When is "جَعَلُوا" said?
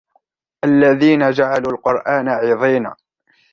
1.31-1.71